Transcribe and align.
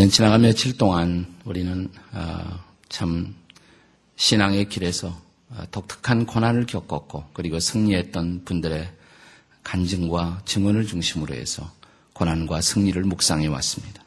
우리는 0.00 0.10
지나간 0.10 0.40
며칠 0.40 0.78
동안 0.78 1.26
우리는 1.44 1.90
어, 2.12 2.58
참 2.88 3.34
신앙의 4.16 4.70
길에서 4.70 5.08
어, 5.50 5.64
독특한 5.70 6.24
고난을 6.24 6.64
겪었고 6.64 7.26
그리고 7.34 7.60
승리했던 7.60 8.46
분들의 8.46 8.90
간증과 9.62 10.40
증언을 10.46 10.86
중심으로 10.86 11.34
해서 11.34 11.70
고난과 12.14 12.62
승리를 12.62 13.02
묵상해 13.02 13.48
왔습니다. 13.48 14.02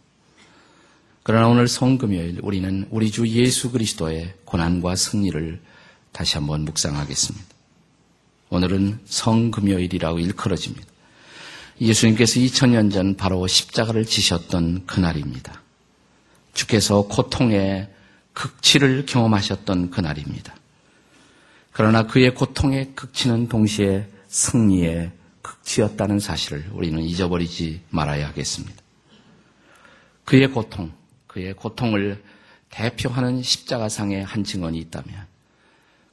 그러나 1.21 1.48
오늘 1.48 1.68
성금요일 1.68 2.40
우리는 2.41 2.88
우리 2.90 3.12
주 3.12 3.27
예수 3.27 3.70
그리스도의 3.70 4.34
고난과 4.46 4.96
승리를 4.96 5.62
다시 6.12 6.38
한번 6.38 6.66
묵상하겠습니다. 6.66 7.46
오늘은 8.49 8.99
성금요일이라고 9.05 10.18
일컬어집니다. 10.18 10.88
예수님께서 11.80 12.40
2000년 12.40 12.91
전 12.91 13.16
바로 13.16 13.46
십자가를 13.46 14.05
지셨던 14.05 14.88
그날입니다. 14.88 15.62
주께서 16.53 17.03
고통의 17.03 17.89
극치를 18.34 19.05
경험하셨던 19.05 19.91
그날입니다. 19.91 20.55
그러나 21.71 22.05
그의 22.05 22.34
고통의 22.34 22.93
극치는 22.95 23.49
동시에 23.49 24.07
승리의 24.27 25.12
극치였다는 25.41 26.20
사실을 26.20 26.70
우리는 26.71 27.02
잊어버리지 27.02 27.81
말아야 27.89 28.27
하겠습니다. 28.27 28.76
그의 30.26 30.48
고통, 30.48 30.91
그의 31.27 31.53
고통을 31.53 32.23
대표하는 32.70 33.43
십자가상의 33.43 34.23
한 34.23 34.43
증언이 34.43 34.77
있다면 34.79 35.26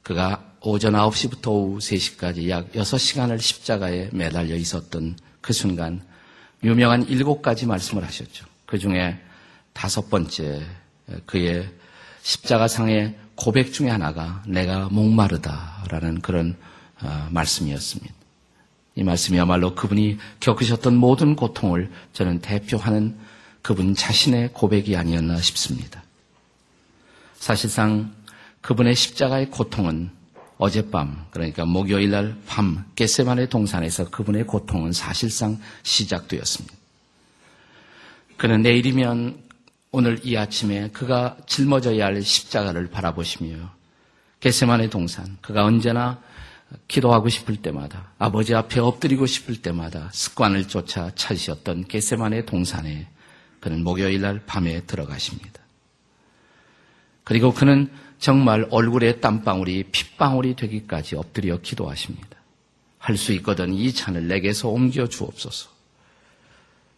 그가 0.03 0.51
오전 0.61 0.93
9시부터 0.93 1.47
오후 1.47 1.77
3시까지 1.79 2.49
약 2.49 2.71
6시간을 2.73 3.39
십자가에 3.39 4.09
매달려 4.11 4.55
있었던 4.55 5.17
그 5.41 5.53
순간 5.53 6.01
유명한 6.63 7.07
일곱 7.07 7.41
가지 7.41 7.65
말씀을 7.65 8.03
하셨죠. 8.03 8.45
그 8.67 8.77
중에 8.77 9.19
다섯 9.73 10.09
번째 10.09 10.65
그의 11.25 11.69
십자가상의 12.21 13.15
고백 13.35 13.73
중에 13.73 13.89
하나가 13.89 14.43
내가 14.47 14.87
목마르다라는 14.89 16.21
그런 16.21 16.55
어, 17.01 17.27
말씀이었습니다. 17.31 18.13
이 18.95 19.03
말씀이야말로 19.03 19.73
그분이 19.73 20.17
겪으셨던 20.39 20.95
모든 20.95 21.35
고통을 21.35 21.89
저는 22.13 22.41
대표하는 22.41 23.17
그분 23.61 23.95
자신의 23.95 24.49
고백이 24.53 24.95
아니었나 24.95 25.37
싶습니다. 25.41 26.03
사실상 27.35 28.13
그분의 28.61 28.95
십자가의 28.95 29.49
고통은 29.49 30.11
어젯밤, 30.57 31.25
그러니까 31.31 31.65
목요일 31.65 32.11
날 32.11 32.37
밤, 32.45 32.85
겟세만의 32.95 33.49
동산에서 33.49 34.11
그분의 34.11 34.45
고통은 34.45 34.91
사실상 34.91 35.59
시작되었습니다. 35.81 36.75
그는 38.37 38.61
내일이면 38.61 39.41
오늘 39.93 40.19
이 40.23 40.37
아침에 40.37 40.89
그가 40.91 41.35
짊어져야 41.47 42.05
할 42.05 42.23
십자가를 42.23 42.89
바라보시며 42.89 43.69
겟세만의 44.39 44.89
동산, 44.89 45.37
그가 45.41 45.65
언제나 45.65 46.21
기도하고 46.87 47.27
싶을 47.27 47.57
때마다 47.57 48.13
아버지 48.17 48.55
앞에 48.55 48.79
엎드리고 48.79 49.25
싶을 49.25 49.61
때마다 49.61 50.09
습관을 50.13 50.69
쫓아 50.69 51.11
찾으셨던 51.13 51.89
겟세만의 51.89 52.45
동산에 52.45 53.07
그는 53.59 53.83
목요일 53.83 54.21
날 54.21 54.41
밤에 54.45 54.81
들어가십니다. 54.85 55.61
그리고 57.25 57.53
그는 57.53 57.91
정말 58.17 58.67
얼굴에 58.71 59.19
땀방울이 59.19 59.89
핏방울이 59.91 60.55
되기까지 60.55 61.17
엎드려 61.17 61.59
기도하십니다. 61.59 62.29
할 62.97 63.17
수 63.17 63.33
있거든 63.33 63.73
이 63.73 63.91
잔을 63.91 64.27
내게서 64.27 64.69
옮겨 64.69 65.07
주옵소서. 65.07 65.69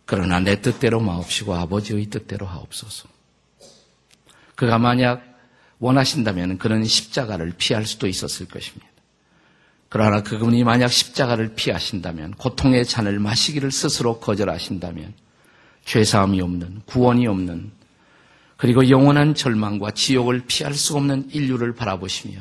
그러나 0.05 0.39
내 0.39 0.61
뜻대로 0.61 0.99
마옵시고 0.99 1.53
아버지의 1.53 2.07
뜻대로 2.07 2.45
하옵소서. 2.45 3.07
그가 4.55 4.77
만약 4.77 5.23
원하신다면 5.79 6.57
그는 6.57 6.83
십자가를 6.83 7.53
피할 7.57 7.85
수도 7.85 8.07
있었을 8.07 8.47
것입니다. 8.47 8.87
그러나 9.89 10.23
그분이 10.23 10.63
만약 10.63 10.87
십자가를 10.87 11.53
피하신다면 11.55 12.31
고통의 12.31 12.85
잔을 12.85 13.19
마시기를 13.19 13.71
스스로 13.71 14.19
거절하신다면 14.19 15.13
죄사함이 15.85 16.41
없는 16.41 16.81
구원이 16.85 17.27
없는 17.27 17.71
그리고 18.57 18.89
영원한 18.89 19.35
절망과 19.35 19.91
지옥을 19.91 20.45
피할 20.47 20.73
수 20.73 20.95
없는 20.95 21.29
인류를 21.31 21.75
바라보시며 21.75 22.39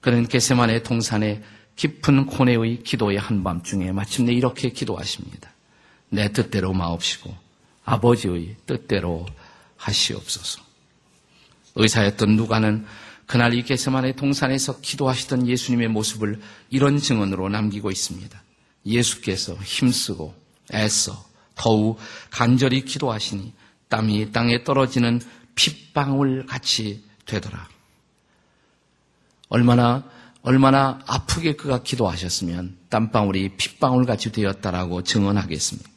그는 0.00 0.28
게세만의 0.28 0.82
동산의 0.82 1.42
깊은 1.76 2.26
고뇌의 2.26 2.82
기도의 2.82 3.18
한밤중에 3.18 3.90
마침내 3.92 4.32
이렇게 4.32 4.68
기도하십니다. 4.68 5.53
내 6.14 6.32
뜻대로 6.32 6.72
마옵시고 6.72 7.34
아버지의 7.84 8.56
뜻대로 8.66 9.26
하시옵소서. 9.76 10.62
의사였던 11.74 12.36
누가는 12.36 12.86
그날 13.26 13.54
이 13.54 13.62
게세만의 13.62 14.16
동산에서 14.16 14.80
기도하시던 14.80 15.48
예수님의 15.48 15.88
모습을 15.88 16.40
이런 16.70 16.98
증언으로 16.98 17.48
남기고 17.48 17.90
있습니다. 17.90 18.42
예수께서 18.86 19.54
힘쓰고 19.54 20.34
애써 20.72 21.24
더욱 21.54 21.98
간절히 22.30 22.84
기도하시니 22.84 23.52
땀이 23.88 24.32
땅에 24.32 24.62
떨어지는 24.64 25.20
핏방울 25.54 26.46
같이 26.46 27.02
되더라. 27.26 27.68
얼마나 29.48 30.04
얼마나 30.42 31.00
아프게 31.06 31.54
그가 31.54 31.82
기도하셨으면 31.82 32.76
땀방울이 32.90 33.56
핏방울 33.56 34.04
같이 34.04 34.30
되었다라고 34.30 35.02
증언하고 35.02 35.47
있습니다. 35.47 35.93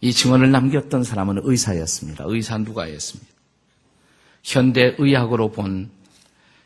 이 0.00 0.12
증언을 0.12 0.50
남겼던 0.50 1.04
사람은 1.04 1.40
의사였습니다. 1.42 2.24
의사 2.26 2.58
누가였습니다. 2.58 3.32
현대 4.42 4.94
의학으로 4.98 5.50
본 5.52 5.90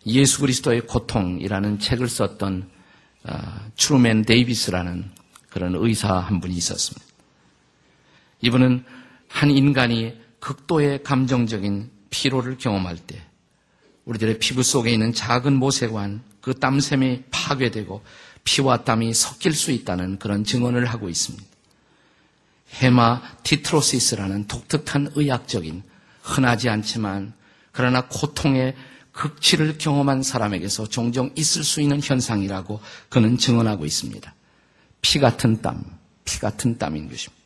예수 0.07 0.41
그리스도의 0.41 0.83
고통이라는 0.83 1.79
책을 1.79 2.09
썼던 2.09 2.69
아, 3.25 3.69
트루맨 3.77 4.23
데이비스라는 4.23 5.11
그런 5.51 5.75
의사 5.77 6.15
한 6.15 6.41
분이 6.41 6.55
있었습니다. 6.55 7.07
이분은 8.41 8.85
한 9.29 9.51
인간이 9.51 10.15
극도의 10.41 11.03
감정적인 11.03 11.91
피로를 12.11 12.59
경험할 12.59 12.97
때 12.97 13.21
우리들의 14.05 14.39
피부 14.39 14.63
속에 14.63 14.91
있는 14.91 15.13
작은 15.13 15.55
모세관 15.55 16.23
그 16.41 16.55
땀샘이 16.59 17.25
파괴되고 17.31 18.03
피와 18.45 18.85
땀이 18.85 19.13
섞일 19.13 19.53
수 19.53 19.71
있다는 19.71 20.19
그런 20.19 20.45
증언을 20.45 20.87
하고 20.87 21.09
있습니다. 21.09 21.45
헤마티트로시스라는 22.75 24.47
독특한 24.47 25.11
의학적인 25.15 25.83
흔하지 26.23 26.69
않지만 26.69 27.33
그러나 27.73 28.07
고통의 28.09 28.75
극치를 29.13 29.79
경험한 29.79 30.23
사람에게서 30.23 30.89
종종 30.89 31.31
있을 31.37 31.65
수 31.65 31.81
있는 31.81 32.01
현상이라고 32.03 32.81
그는 33.09 33.37
증언하고 33.37 33.85
있습니다. 33.85 34.35
피 35.01 35.19
같은 35.19 35.61
땀, 35.61 35.85
피 36.25 36.39
같은 36.39 36.79
땀인 36.79 37.09
것입니다. 37.09 37.39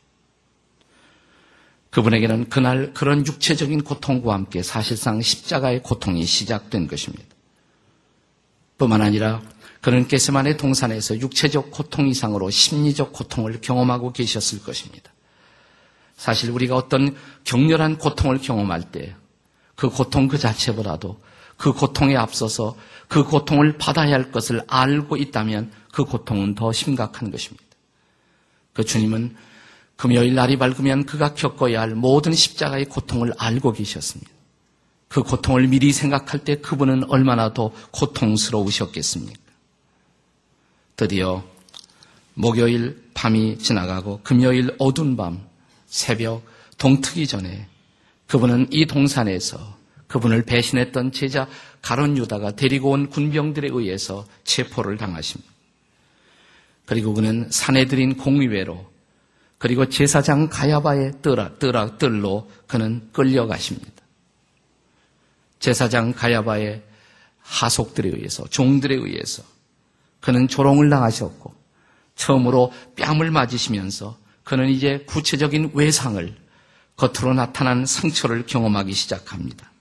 그분에게는 1.89 2.49
그날 2.49 2.93
그런 2.93 3.25
육체적인 3.25 3.83
고통과 3.83 4.33
함께 4.33 4.63
사실상 4.63 5.21
십자가의 5.21 5.83
고통이 5.83 6.25
시작된 6.25 6.87
것입니다. 6.87 7.25
뿐만 8.77 9.01
아니라 9.01 9.41
그는 9.81 10.07
게스만의 10.07 10.57
동산에서 10.57 11.19
육체적 11.19 11.71
고통 11.71 12.07
이상으로 12.07 12.49
심리적 12.49 13.13
고통을 13.13 13.61
경험하고 13.61 14.11
계셨을 14.11 14.63
것입니다. 14.63 15.12
사실 16.15 16.51
우리가 16.51 16.75
어떤 16.75 17.15
격렬한 17.43 17.97
고통을 17.97 18.39
경험할 18.39 18.91
때 18.91 19.15
그 19.75 19.89
고통 19.89 20.27
그 20.27 20.37
자체보다도 20.37 21.19
그 21.57 21.73
고통에 21.73 22.15
앞서서 22.15 22.77
그 23.07 23.23
고통을 23.23 23.77
받아야 23.77 24.13
할 24.13 24.31
것을 24.31 24.61
알고 24.67 25.17
있다면 25.17 25.71
그 25.91 26.03
고통은 26.03 26.55
더 26.55 26.71
심각한 26.71 27.31
것입니다. 27.31 27.63
그 28.73 28.83
주님은 28.83 29.35
금요일 29.95 30.33
날이 30.33 30.57
밝으면 30.57 31.05
그가 31.05 31.33
겪어야 31.33 31.81
할 31.81 31.95
모든 31.95 32.33
십자가의 32.33 32.85
고통을 32.85 33.33
알고 33.37 33.73
계셨습니다. 33.73 34.31
그 35.07 35.21
고통을 35.21 35.67
미리 35.67 35.91
생각할 35.91 36.43
때 36.43 36.55
그분은 36.55 37.03
얼마나 37.11 37.53
더 37.53 37.71
고통스러우셨겠습니까? 37.91 39.39
드디어 40.95 41.43
목요일 42.33 43.03
밤이 43.13 43.59
지나가고 43.59 44.21
금요일 44.23 44.75
어두운 44.79 45.15
밤 45.15 45.45
새벽 45.93 46.43
동트기 46.79 47.27
전에 47.27 47.67
그분은 48.25 48.65
이 48.71 48.87
동산에서 48.87 49.77
그분을 50.07 50.41
배신했던 50.41 51.11
제자 51.11 51.47
가론 51.83 52.17
유다가 52.17 52.55
데리고 52.55 52.89
온 52.89 53.11
군병들에 53.11 53.69
의해서 53.71 54.25
체포를 54.43 54.97
당하십니다. 54.97 55.51
그리고 56.87 57.13
그는 57.13 57.47
산에 57.51 57.85
들인 57.85 58.17
공의회로 58.17 58.91
그리고 59.59 59.87
제사장 59.87 60.49
가야바의 60.49 61.21
뜰아, 61.21 61.59
뜰아, 61.59 61.97
뜰로 61.99 62.49
그는 62.65 63.07
끌려가십니다. 63.13 63.91
제사장 65.59 66.11
가야바의 66.11 66.81
하속들에 67.39 68.09
의해서, 68.09 68.47
종들에 68.47 68.95
의해서 68.95 69.43
그는 70.21 70.47
조롱을 70.47 70.89
당하셨고, 70.89 71.53
처음으로 72.15 72.73
뺨을 72.95 73.29
맞으시면서 73.29 74.22
그는 74.43 74.69
이제 74.69 75.03
구체적인 75.07 75.71
외상을 75.73 76.35
겉으로 76.95 77.33
나타난 77.33 77.85
상처를 77.85 78.45
경험하기 78.45 78.93
시작합니다. 78.93 79.71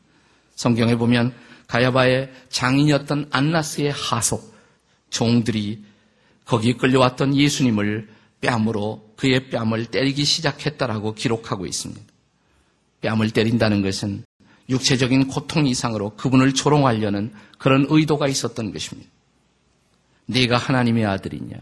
성경에 0.54 0.96
보면 0.96 1.34
가야바의 1.66 2.32
장인이었던 2.48 3.28
안나스의 3.30 3.92
하속 3.92 4.54
종들이 5.10 5.84
거기 6.44 6.74
끌려왔던 6.76 7.36
예수님을 7.36 8.08
뺨으로 8.40 9.14
그의 9.16 9.50
뺨을 9.50 9.86
때리기 9.86 10.24
시작했다라고 10.24 11.14
기록하고 11.14 11.66
있습니다. 11.66 12.02
뺨을 13.02 13.30
때린다는 13.30 13.82
것은 13.82 14.24
육체적인 14.68 15.28
고통 15.28 15.66
이상으로 15.66 16.16
그분을 16.16 16.54
조롱하려는 16.54 17.32
그런 17.58 17.86
의도가 17.88 18.28
있었던 18.28 18.72
것입니다. 18.72 19.10
네가 20.26 20.56
하나님의 20.56 21.04
아들이냐? 21.04 21.56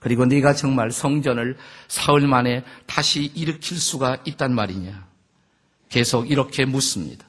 그리고 0.00 0.24
네가 0.24 0.54
정말 0.54 0.90
성전을 0.90 1.56
사흘 1.86 2.26
만에 2.26 2.64
다시 2.86 3.30
일으킬 3.34 3.78
수가 3.78 4.18
있단 4.24 4.54
말이냐? 4.54 5.06
계속 5.90 6.30
이렇게 6.30 6.64
묻습니다. 6.64 7.26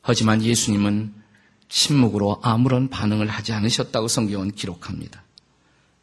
하지만 0.00 0.42
예수님은 0.42 1.12
침묵으로 1.68 2.40
아무런 2.42 2.88
반응을 2.88 3.28
하지 3.28 3.52
않으셨다고 3.52 4.08
성경은 4.08 4.52
기록합니다. 4.52 5.22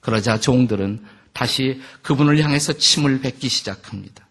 그러자 0.01 0.39
종들은 0.39 1.03
다시 1.31 1.81
그분을 2.03 2.43
향해서 2.43 2.73
침을 2.73 3.21
뱉기 3.21 3.49
시작합니다. 3.49 4.27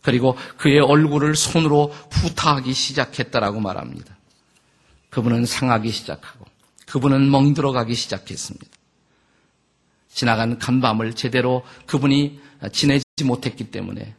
그리고 0.00 0.36
그의 0.56 0.78
얼굴을 0.78 1.34
손으로 1.34 1.92
후타하기 2.12 2.72
시작했다라고 2.72 3.60
말합니다. 3.60 4.16
그분은 5.10 5.44
상하기 5.44 5.90
시작하고 5.90 6.46
그분은 6.86 7.30
멍들어가기 7.30 7.94
시작했습니다. 7.94 8.75
지나간 10.16 10.58
간밤을 10.58 11.12
제대로 11.12 11.62
그분이 11.84 12.40
지내지 12.72 13.04
못했기 13.22 13.64
때문에 13.70 14.14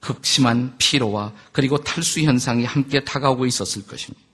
극심한 0.00 0.74
피로와 0.76 1.32
그리고 1.52 1.78
탈수 1.78 2.20
현상이 2.20 2.64
함께 2.64 3.04
다가오고 3.04 3.46
있었을 3.46 3.86
것입니다. 3.86 4.26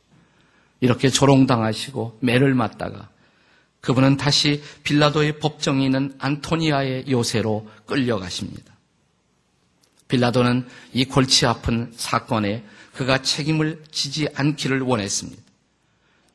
이렇게 0.80 1.10
조롱당하시고 1.10 2.20
매를 2.22 2.54
맞다가 2.54 3.10
그분은 3.82 4.16
다시 4.16 4.62
빌라도의 4.84 5.38
법정이 5.38 5.84
있는 5.84 6.14
안토니아의 6.18 7.04
요새로 7.10 7.68
끌려가십니다. 7.84 8.74
빌라도는 10.08 10.66
이 10.94 11.04
골치 11.04 11.44
아픈 11.44 11.92
사건에 11.94 12.64
그가 12.94 13.20
책임을 13.20 13.84
지지 13.90 14.28
않기를 14.34 14.80
원했습니다. 14.80 15.41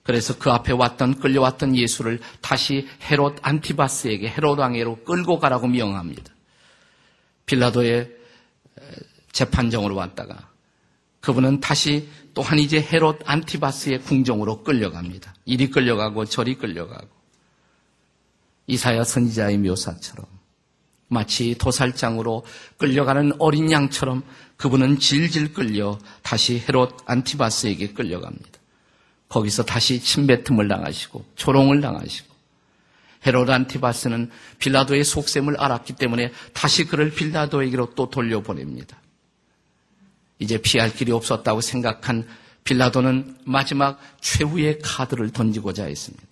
그래서 0.07 0.37
그 0.37 0.49
앞에 0.49 0.71
왔던 0.71 1.19
끌려왔던 1.19 1.75
예수를 1.75 2.21
다시 2.39 2.87
헤롯 3.11 3.39
안티바스에게 3.41 4.29
헤롯 4.29 4.57
왕에로 4.57 5.03
끌고 5.03 5.37
가라고 5.37 5.67
명합니다. 5.67 6.33
빌라도의 7.45 8.09
재판정으로 9.33 9.95
왔다가 9.95 10.49
그분은 11.19 11.59
다시 11.59 12.07
또한 12.33 12.57
이제 12.57 12.81
헤롯 12.81 13.19
안티바스의 13.25 14.03
궁정으로 14.03 14.63
끌려갑니다. 14.63 15.35
이리 15.43 15.69
끌려가고 15.69 16.23
저리 16.23 16.55
끌려가고 16.55 17.09
이사야 18.67 19.03
선지자의 19.03 19.57
묘사처럼 19.57 20.25
마치 21.09 21.57
도살장으로 21.57 22.45
끌려가는 22.77 23.33
어린 23.39 23.73
양처럼 23.73 24.23
그분은 24.55 24.99
질질 24.99 25.51
끌려 25.51 25.99
다시 26.21 26.59
헤롯 26.59 26.95
안티바스에게 27.05 27.91
끌려갑니다. 27.91 28.56
거기서 29.29 29.63
다시 29.63 29.99
침뱉음을 29.99 30.67
당하시고 30.67 31.25
조롱을 31.35 31.81
당하시고 31.81 32.27
헤로드 33.25 33.51
안티바스는 33.51 34.29
빌라도의 34.59 35.03
속셈을 35.03 35.57
알았기 35.59 35.93
때문에 35.93 36.31
다시 36.53 36.85
그를 36.85 37.11
빌라도에게로 37.11 37.93
또 37.95 38.09
돌려보냅니다. 38.09 38.97
이제 40.39 40.61
피할 40.61 40.93
길이 40.93 41.11
없었다고 41.11 41.61
생각한 41.61 42.27
빌라도는 42.63 43.37
마지막 43.43 43.99
최후의 44.21 44.79
카드를 44.79 45.31
던지고자 45.31 45.85
했습니다. 45.85 46.23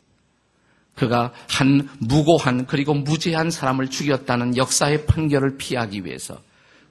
그가 0.96 1.34
한 1.50 1.90
무고한 2.00 2.68
그리고 2.68 2.94
무죄한 2.94 3.52
사람을 3.52 3.90
죽였다는 3.90 4.56
역사의 4.56 5.06
판결을 5.06 5.58
피하기 5.58 6.06
위해서 6.06 6.42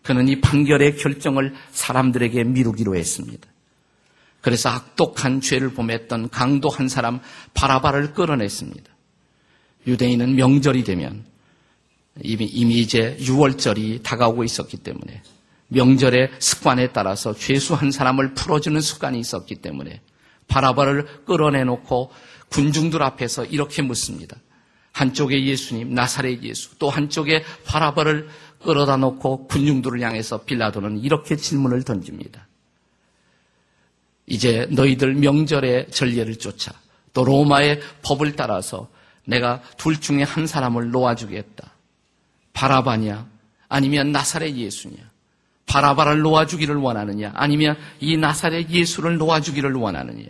그는 0.02 0.28
이 0.28 0.40
판결의 0.40 0.96
결정을 0.96 1.54
사람들에게 1.70 2.44
미루기로 2.44 2.96
했습니다. 2.96 3.48
그래서 4.44 4.68
악독한 4.68 5.40
죄를 5.40 5.72
범했던 5.72 6.28
강도 6.28 6.68
한 6.68 6.86
사람 6.86 7.20
바라바를 7.54 8.12
끌어냈습니다. 8.12 8.92
유대인은 9.86 10.36
명절이 10.36 10.84
되면 10.84 11.24
이미, 12.22 12.44
이미 12.44 12.78
이제 12.78 13.16
6월절이 13.20 14.02
다가오고 14.02 14.44
있었기 14.44 14.76
때문에 14.76 15.22
명절의 15.68 16.32
습관에 16.40 16.88
따라서 16.92 17.34
죄수 17.34 17.72
한 17.72 17.90
사람을 17.90 18.34
풀어주는 18.34 18.78
습관이 18.78 19.18
있었기 19.18 19.56
때문에 19.56 20.02
바라바를 20.46 21.24
끌어내놓고 21.24 22.10
군중들 22.50 23.02
앞에서 23.02 23.46
이렇게 23.46 23.80
묻습니다. 23.80 24.36
한쪽에 24.92 25.42
예수님, 25.42 25.94
나사렛 25.94 26.42
예수, 26.42 26.78
또 26.78 26.90
한쪽에 26.90 27.42
바라바를 27.64 28.28
끌어다 28.62 28.98
놓고 28.98 29.46
군중들을 29.46 30.02
향해서 30.02 30.44
빌라도는 30.44 30.98
이렇게 30.98 31.34
질문을 31.34 31.82
던집니다. 31.84 32.46
이제 34.26 34.66
너희들 34.70 35.14
명절의 35.14 35.90
전례를 35.90 36.36
쫓아 36.36 36.72
또 37.12 37.24
로마의 37.24 37.80
법을 38.02 38.36
따라서 38.36 38.88
내가 39.24 39.62
둘 39.76 40.00
중에 40.00 40.22
한 40.22 40.46
사람을 40.46 40.90
놓아주겠다. 40.90 41.72
바라바냐? 42.52 43.26
아니면 43.68 44.12
나사렛 44.12 44.54
예수냐? 44.54 44.96
바라바를 45.66 46.20
놓아주기를 46.20 46.76
원하느냐? 46.76 47.32
아니면 47.34 47.76
이 48.00 48.16
나사렛 48.16 48.70
예수를 48.70 49.16
놓아주기를 49.16 49.72
원하느냐? 49.72 50.28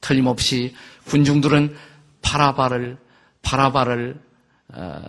틀림없이 0.00 0.74
군중들은 1.06 1.76
바라바를 2.22 2.98
바라바를 3.42 4.20
어, 4.68 5.00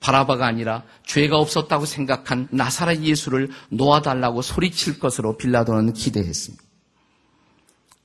바라바가 0.00 0.46
아니라 0.46 0.84
죄가 1.04 1.36
없었다고 1.36 1.84
생각한 1.86 2.48
나사렛 2.50 3.02
예수를 3.02 3.50
놓아달라고 3.68 4.42
소리칠 4.42 4.98
것으로 4.98 5.36
빌라도는 5.36 5.92
기대했습니다. 5.92 6.61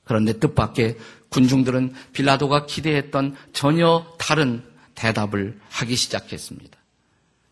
그런데 0.08 0.32
뜻밖의 0.38 0.96
군중들은 1.28 1.92
빌라도가 2.12 2.64
기대했던 2.64 3.36
전혀 3.52 4.06
다른 4.18 4.64
대답을 4.94 5.60
하기 5.68 5.94
시작했습니다. 5.94 6.76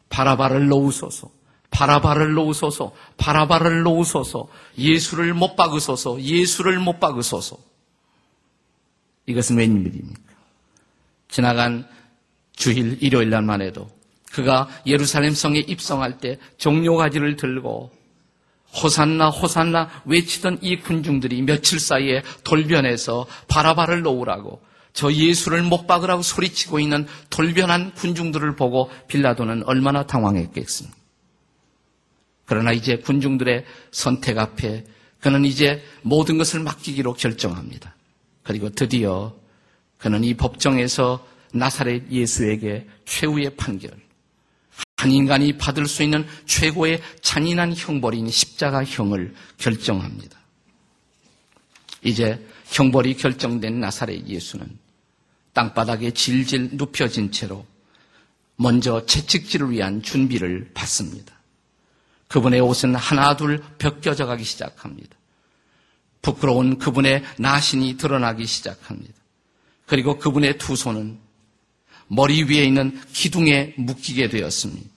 바라바를 0.08 0.66
놓으소서, 0.68 1.30
바라바를 1.70 2.32
놓으소서, 2.32 2.94
바라바를 3.18 3.82
놓으소서, 3.82 4.48
예수를 4.78 5.34
못 5.34 5.54
박으소서, 5.54 6.20
예수를 6.20 6.78
못 6.78 6.98
박으소서. 6.98 7.58
이것은 9.26 9.58
웬일입니까? 9.58 10.20
지나간 11.28 11.86
주일 12.54 12.96
일요일 13.02 13.28
날만 13.28 13.60
해도 13.60 13.90
그가 14.32 14.68
예루살렘 14.86 15.34
성에 15.34 15.58
입성할 15.58 16.18
때 16.18 16.38
종료가지를 16.56 17.36
들고 17.36 17.90
호산나 18.82 19.30
호산나 19.30 20.02
외치던 20.04 20.58
이 20.62 20.76
군중들이 20.76 21.42
며칠 21.42 21.80
사이에 21.80 22.22
돌변해서 22.44 23.26
바라바를 23.48 24.02
놓으라고 24.02 24.60
저 24.92 25.12
예수를 25.12 25.62
못 25.62 25.86
박으라고 25.86 26.22
소리치고 26.22 26.80
있는 26.80 27.06
돌변한 27.30 27.94
군중들을 27.94 28.56
보고 28.56 28.90
빌라도는 29.08 29.64
얼마나 29.64 30.06
당황했겠습니까? 30.06 30.96
그러나 32.46 32.72
이제 32.72 32.96
군중들의 32.98 33.64
선택 33.90 34.38
앞에 34.38 34.84
그는 35.20 35.44
이제 35.44 35.82
모든 36.02 36.38
것을 36.38 36.60
맡기기로 36.60 37.14
결정합니다. 37.14 37.94
그리고 38.42 38.70
드디어 38.70 39.34
그는 39.98 40.24
이 40.24 40.34
법정에서 40.34 41.26
나사렛 41.52 42.10
예수에게 42.10 42.86
최후의 43.04 43.56
판결, 43.56 43.90
한 45.06 45.12
인간이 45.12 45.56
받을 45.56 45.86
수 45.86 46.02
있는 46.02 46.26
최고의 46.46 47.00
잔인한 47.20 47.72
형벌인 47.76 48.28
십자가형을 48.28 49.36
결정합니다. 49.56 50.36
이제 52.02 52.44
형벌이 52.66 53.16
결정된 53.16 53.78
나사렛 53.78 54.26
예수는 54.26 54.66
땅바닥에 55.52 56.10
질질 56.10 56.70
눕혀진 56.72 57.30
채로 57.30 57.64
먼저 58.56 59.06
채찍질을 59.06 59.70
위한 59.70 60.02
준비를 60.02 60.72
받습니다. 60.74 61.32
그분의 62.26 62.58
옷은 62.60 62.96
하나둘 62.96 63.62
벗겨져 63.78 64.26
가기 64.26 64.42
시작합니다. 64.42 65.16
부끄러운 66.20 66.78
그분의 66.78 67.22
나신이 67.38 67.96
드러나기 67.96 68.44
시작합니다. 68.44 69.14
그리고 69.86 70.18
그분의 70.18 70.58
두 70.58 70.74
손은 70.74 71.20
머리 72.08 72.42
위에 72.42 72.64
있는 72.64 73.00
기둥에 73.12 73.74
묶이게 73.76 74.28
되었습니다. 74.30 74.95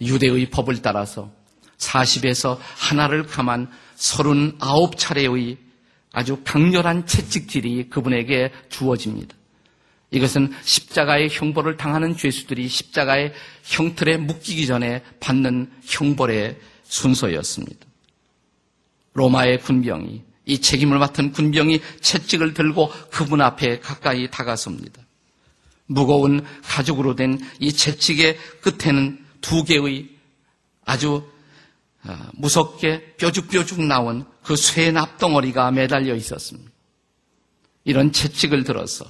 유대의 0.00 0.50
법을 0.50 0.82
따라서 0.82 1.30
40에서 1.78 2.58
하나를 2.76 3.26
감한 3.26 3.70
39차례의 3.96 5.56
아주 6.12 6.40
강렬한 6.44 7.06
채찍질이 7.06 7.90
그분에게 7.90 8.52
주어집니다. 8.68 9.36
이것은 10.10 10.52
십자가의 10.62 11.28
형벌을 11.30 11.76
당하는 11.76 12.16
죄수들이 12.16 12.66
십자가의 12.66 13.34
형틀에 13.64 14.16
묶이기 14.16 14.66
전에 14.66 15.02
받는 15.20 15.70
형벌의 15.84 16.58
순서였습니다. 16.84 17.86
로마의 19.12 19.60
군병이 19.60 20.22
이 20.46 20.60
책임을 20.60 20.98
맡은 20.98 21.32
군병이 21.32 21.82
채찍을 22.00 22.54
들고 22.54 22.90
그분 23.10 23.42
앞에 23.42 23.80
가까이 23.80 24.30
다가섭니다. 24.30 25.02
무거운 25.86 26.44
가죽으로 26.62 27.14
된 27.16 27.38
이 27.60 27.72
채찍의 27.72 28.38
끝에는 28.62 29.27
두 29.40 29.64
개의 29.64 30.08
아주 30.84 31.28
아, 32.02 32.30
무섭게 32.34 33.16
뾰죽뾰죽 33.16 33.82
나온 33.82 34.24
그 34.42 34.56
쇠 34.56 34.90
납덩어리가 34.92 35.70
매달려 35.72 36.14
있었습니다. 36.14 36.70
이런 37.84 38.12
채찍을 38.12 38.64
들어서 38.64 39.04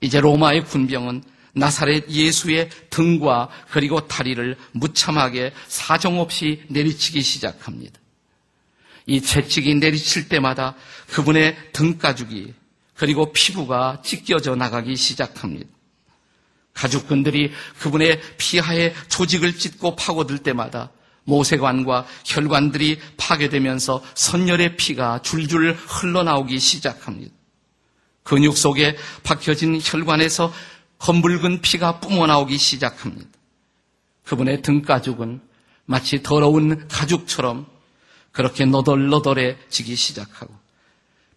이제 0.00 0.20
로마의 0.20 0.64
군병은 0.64 1.22
나사렛 1.54 2.10
예수의 2.10 2.68
등과 2.90 3.48
그리고 3.70 4.06
다리를 4.06 4.56
무참하게 4.72 5.52
사정없이 5.66 6.62
내리치기 6.68 7.22
시작합니다. 7.22 7.98
이 9.06 9.20
채찍이 9.22 9.74
내리칠 9.76 10.28
때마다 10.28 10.74
그분의 11.08 11.56
등가죽이 11.72 12.52
그리고 12.94 13.32
피부가 13.32 14.02
찢겨져 14.04 14.54
나가기 14.54 14.96
시작합니다. 14.96 15.66
가죽꾼들이 16.78 17.52
그분의 17.80 18.20
피하에 18.38 18.94
조직을 19.08 19.58
찢고 19.58 19.96
파고들 19.96 20.38
때마다 20.38 20.90
모세관과 21.24 22.06
혈관들이 22.24 22.98
파괴되면서 23.16 24.02
선열의 24.14 24.76
피가 24.76 25.20
줄줄 25.22 25.74
흘러나오기 25.74 26.58
시작합니다. 26.58 27.34
근육 28.22 28.56
속에 28.56 28.96
박혀진 29.24 29.80
혈관에서 29.82 30.52
검붉은 30.98 31.60
피가 31.60 32.00
뿜어나오기 32.00 32.56
시작합니다. 32.56 33.28
그분의 34.24 34.62
등가죽은 34.62 35.40
마치 35.84 36.22
더러운 36.22 36.86
가죽처럼 36.88 37.66
그렇게 38.30 38.64
너덜너덜해지기 38.66 39.96
시작하고 39.96 40.54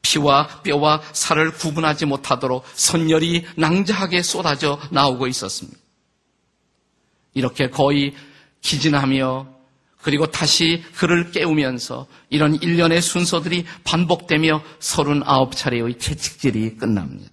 피와 0.01 0.61
뼈와 0.63 1.01
살을 1.13 1.53
구분하지 1.53 2.05
못하도록 2.05 2.65
선열이 2.73 3.45
낭자하게 3.55 4.23
쏟아져 4.23 4.79
나오고 4.91 5.27
있었습니다. 5.27 5.77
이렇게 7.33 7.69
거의 7.69 8.13
기진하며 8.61 9.47
그리고 10.01 10.25
다시 10.27 10.83
그를 10.95 11.31
깨우면서 11.31 12.07
이런 12.29 12.55
일련의 12.55 13.01
순서들이 13.01 13.65
반복되며 13.83 14.63
39차례의 14.79 15.99
채찍질이 15.99 16.77
끝납니다. 16.77 17.31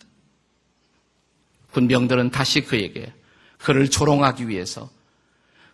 군병들은 1.72 2.30
다시 2.30 2.60
그에게 2.60 3.12
그를 3.58 3.90
조롱하기 3.90 4.48
위해서 4.48 4.90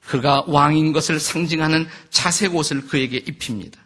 그가 0.07 0.45
왕인 0.47 0.93
것을 0.93 1.19
상징하는 1.19 1.87
자색 2.11 2.55
옷을 2.55 2.87
그에게 2.87 3.17
입힙니다. 3.17 3.81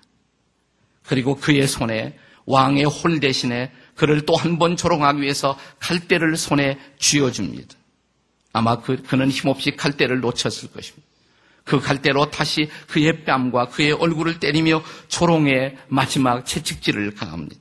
그리고 1.04 1.36
그의 1.36 1.66
손에 1.66 2.18
왕의 2.48 2.84
홀 2.84 3.20
대신에 3.20 3.70
그를 3.94 4.24
또 4.24 4.36
한 4.36 4.58
번 4.58 4.76
조롱하기 4.76 5.20
위해서 5.22 5.58
칼대를 5.80 6.36
손에 6.36 6.78
쥐어줍니다. 6.98 7.74
아마 8.52 8.80
그, 8.80 9.02
그는 9.02 9.28
힘없이 9.30 9.72
칼대를 9.76 10.20
놓쳤을 10.20 10.70
것입니다. 10.72 11.06
그 11.64 11.80
칼대로 11.80 12.30
다시 12.30 12.70
그의 12.86 13.24
뺨과 13.24 13.66
그의 13.68 13.92
얼굴을 13.92 14.40
때리며 14.40 14.82
조롱의 15.08 15.76
마지막 15.88 16.46
채찍질을 16.46 17.14
가합니다. 17.14 17.60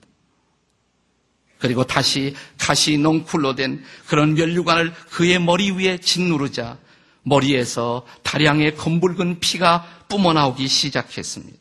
그리고 1.60 1.84
다시 1.84 2.36
가시 2.58 2.98
넝쿨로 2.98 3.56
된 3.56 3.84
그런 4.08 4.36
면류관을 4.36 4.94
그의 5.10 5.40
머리 5.40 5.72
위에 5.72 5.98
짓누르자 5.98 6.78
머리에서 7.24 8.06
다량의 8.24 8.76
검붉은 8.78 9.40
피가 9.42 10.06
뿜어나오기 10.08 10.68
시작했습니다. 10.68 11.58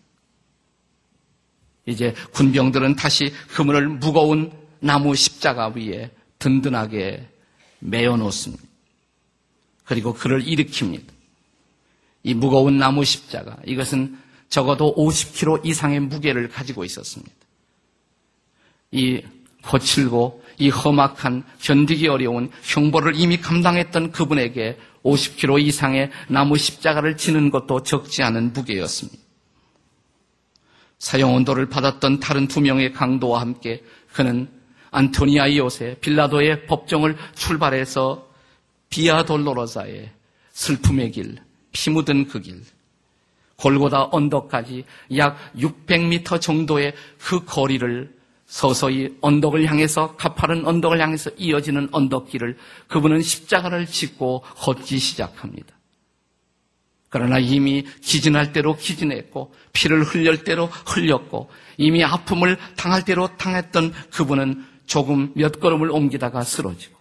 이제 1.87 2.15
군병들은 2.33 2.97
다시 2.97 3.33
그물을 3.55 3.89
무거운 3.89 4.53
나무 4.81 5.15
십자가 5.15 5.69
위에 5.69 6.11
든든하게 6.39 7.27
메어 7.79 8.17
놓습니다. 8.17 8.63
그리고 9.85 10.13
그를 10.13 10.45
일으킵니다. 10.45 11.05
이 12.25 12.35
무거운 12.35 12.77
나무 12.79 13.05
십자가, 13.05 13.57
이것은 13.65 14.19
적어도 14.49 14.95
50kg 14.97 15.65
이상의 15.65 16.01
무게를 16.01 16.49
가지고 16.49 16.85
있었습니다. 16.85 17.33
이 18.91 19.23
거칠고 19.63 20.43
이 20.59 20.71
험악한 20.71 21.45
견디기 21.61 22.09
어려운 22.09 22.51
형벌을 22.63 23.15
이미 23.17 23.37
감당했던 23.37 24.13
그분에게 24.13 24.79
50kg 25.05 25.63
이상의 25.63 26.11
나무 26.29 26.57
십자가를 26.57 27.17
지는 27.17 27.51
것도 27.51 27.83
적지 27.83 28.23
않은 28.23 28.53
무게였습니다. 28.53 29.26
사형 30.99 31.35
온도를 31.35 31.69
받았던 31.69 32.21
다른 32.21 32.49
두 32.49 32.61
명의 32.61 32.93
강도와 32.93 33.41
함께 33.41 33.83
그는 34.13 34.49
안토니아 34.91 35.47
이옷의 35.49 35.99
빌라도의 36.01 36.67
법정을 36.67 37.17
출발해서 37.35 38.27
비아 38.89 39.25
돌로로사의 39.25 40.11
슬픔의 40.53 41.11
길, 41.11 41.37
피 41.73 41.91
묻은 41.91 42.29
그 42.29 42.41
길, 42.41 42.63
골고다 43.57 44.09
언덕까지 44.11 44.85
약 45.17 45.37
600m 45.57 46.41
정도의 46.41 46.95
그 47.19 47.45
거리를 47.45 48.15
서서히 48.47 49.17
언덕을 49.21 49.67
향해서 49.67 50.15
가파른 50.17 50.65
언덕을 50.65 51.01
향해서 51.01 51.31
이어지는 51.37 51.89
언덕길을 51.91 52.57
그분은 52.87 53.21
십자가를 53.21 53.87
짓고 53.87 54.43
걷기 54.57 54.99
시작합니다. 54.99 55.76
그러나 57.09 57.39
이미 57.39 57.85
기진할 58.01 58.53
대로 58.53 58.77
기진했고 58.77 59.55
피를 59.73 60.03
흘릴 60.03 60.45
대로 60.45 60.67
흘렸고 60.67 61.51
이미 61.77 62.05
아픔을 62.05 62.59
당할 62.77 63.05
대로 63.05 63.29
당했던 63.37 63.93
그분은 64.13 64.65
조금 64.87 65.33
몇 65.35 65.61
걸음을 65.61 65.91
옮기다가 65.91 66.43
쓰러지고 66.43 66.97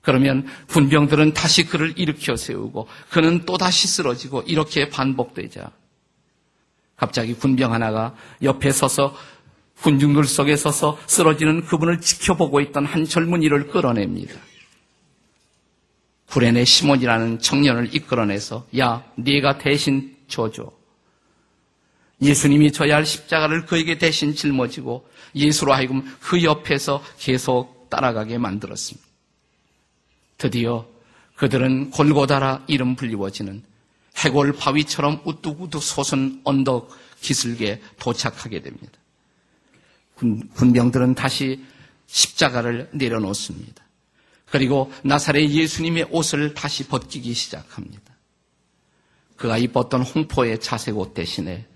그러면 0.00 0.46
군병들은 0.68 1.34
다시 1.34 1.66
그를 1.66 1.92
일으켜 1.96 2.36
세우고 2.36 2.88
그는 3.10 3.44
또 3.44 3.58
다시 3.58 3.88
쓰러지고 3.88 4.42
이렇게 4.42 4.88
반복되자 4.88 5.70
갑자기 6.96 7.34
군병 7.34 7.72
하나가 7.72 8.14
옆에 8.42 8.70
서서 8.70 9.14
군중들 9.82 10.24
속에 10.24 10.56
서서 10.56 10.98
쓰러지는 11.06 11.64
그분을 11.66 12.00
지켜보고 12.00 12.60
있던 12.60 12.84
한 12.84 13.04
젊은이를 13.04 13.68
끌어냅니다. 13.68 14.34
구레네 16.28 16.64
시몬이라는 16.64 17.40
청년을 17.40 17.94
이끌어내서 17.94 18.66
야, 18.78 19.04
네가 19.16 19.58
대신 19.58 20.16
줘줘. 20.28 20.70
예수님이 22.20 22.72
져야 22.72 22.96
할 22.96 23.06
십자가를 23.06 23.64
그에게 23.64 23.96
대신 23.96 24.34
짊어지고 24.34 25.08
예수로 25.34 25.72
하여금 25.72 26.04
그 26.20 26.42
옆에서 26.42 27.02
계속 27.18 27.88
따라가게 27.88 28.38
만들었습니다. 28.38 29.06
드디어 30.36 30.86
그들은 31.36 31.90
골고다라 31.90 32.64
이름 32.66 32.96
불리워지는 32.96 33.62
해골 34.16 34.52
바위처럼 34.54 35.22
우뚝우뚝 35.24 35.82
솟은 35.82 36.40
언덕 36.44 36.90
기슭에 37.20 37.80
도착하게 37.98 38.62
됩니다. 38.62 38.92
군, 40.14 40.48
군병들은 40.54 41.14
다시 41.14 41.64
십자가를 42.06 42.90
내려놓습니다. 42.92 43.87
그리고 44.50 44.92
나사렛 45.02 45.50
예수님의 45.50 46.08
옷을 46.10 46.54
다시 46.54 46.86
벗기기 46.88 47.34
시작합니다. 47.34 48.02
그가 49.36 49.58
입었던 49.58 50.02
홍포의 50.02 50.60
자색 50.60 50.96
옷 50.98 51.14
대신에 51.14 51.66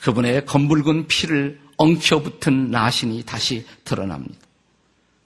그분의 0.00 0.44
검붉은 0.44 1.06
피를 1.08 1.60
엉켜붙은 1.76 2.70
나신이 2.70 3.24
다시 3.24 3.66
드러납니다. 3.84 4.38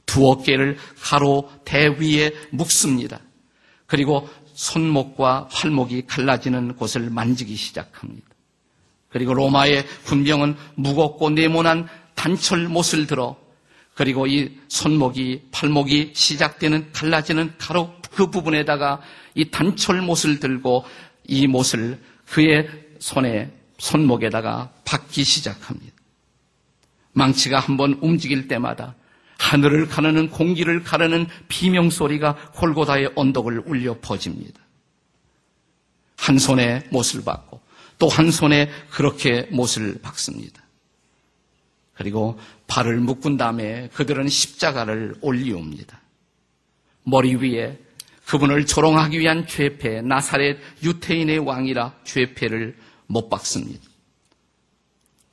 두 0.07 0.31
어깨를 0.31 0.79
가로 1.01 1.51
대 1.65 1.89
위에 1.89 2.33
묶습니다. 2.51 3.21
그리고 3.87 4.29
손목과 4.55 5.49
팔목이 5.49 6.07
갈라지는 6.07 6.77
곳을 6.77 7.11
만지기 7.11 7.55
시작합니다. 7.55 8.27
그리고 9.11 9.35
로마의 9.35 9.87
군병은 10.07 10.57
무겁고 10.75 11.31
네모난 11.31 11.89
단철 12.15 12.69
못을 12.69 13.07
들어 13.07 13.37
그리고 13.99 14.29
이 14.29 14.57
손목이 14.69 15.49
팔목이 15.51 16.13
시작되는 16.15 16.93
갈라지는 16.93 17.55
가로 17.59 17.93
그 18.13 18.31
부분에다가 18.31 19.01
이 19.35 19.51
단철 19.51 20.03
못을 20.03 20.39
들고 20.39 20.85
이 21.27 21.49
못을 21.49 22.01
그의 22.27 22.69
손에 23.01 23.51
손목에다가 23.79 24.71
박기 24.85 25.25
시작합니다. 25.25 25.97
망치가 27.11 27.59
한번 27.59 27.99
움직일 28.01 28.47
때마다 28.47 28.95
하늘을 29.37 29.89
가르는 29.89 30.31
공기를 30.31 30.85
가르는 30.85 31.27
비명 31.49 31.91
소리가 31.91 32.53
골고다의 32.55 33.15
언덕을 33.17 33.65
울려 33.67 33.99
퍼집니다. 34.01 34.61
한 36.15 36.39
손에 36.39 36.87
못을 36.93 37.25
박고 37.25 37.61
또 37.99 38.07
한 38.07 38.31
손에 38.31 38.71
그렇게 38.91 39.49
못을 39.51 39.99
박습니다. 40.03 40.68
그리고 41.99 42.39
발을 42.69 43.01
묶은 43.01 43.37
다음에 43.37 43.89
그들은 43.93 44.29
십자가를 44.29 45.17
올리옵니다. 45.21 46.01
머리 47.03 47.35
위에 47.35 47.77
그분을 48.25 48.67
조롱하기 48.67 49.19
위한 49.19 49.47
죄패, 49.49 50.03
나사렛 50.03 50.59
유태인의 50.85 51.41
왕이라 51.41 51.95
죄패를 52.05 52.77
못 53.09 53.29
박습니다. 53.29 53.83